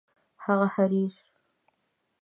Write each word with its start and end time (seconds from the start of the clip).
هغه 0.45 0.67
حریر 0.73 1.13